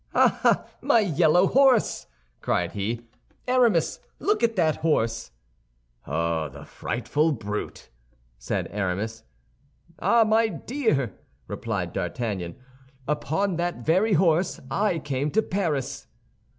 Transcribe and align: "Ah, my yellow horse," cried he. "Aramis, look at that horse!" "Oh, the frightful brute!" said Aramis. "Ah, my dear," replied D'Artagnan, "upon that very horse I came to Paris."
"Ah, 0.15 0.65
my 0.81 0.99
yellow 0.99 1.45
horse," 1.45 2.07
cried 2.41 2.71
he. 2.71 3.05
"Aramis, 3.47 3.99
look 4.17 4.41
at 4.41 4.55
that 4.55 4.77
horse!" 4.77 5.29
"Oh, 6.07 6.49
the 6.49 6.65
frightful 6.65 7.31
brute!" 7.33 7.91
said 8.39 8.67
Aramis. 8.71 9.21
"Ah, 9.99 10.23
my 10.23 10.47
dear," 10.47 11.13
replied 11.47 11.93
D'Artagnan, 11.93 12.55
"upon 13.07 13.57
that 13.57 13.85
very 13.85 14.13
horse 14.13 14.59
I 14.71 14.97
came 14.97 15.29
to 15.29 15.43
Paris." 15.43 16.07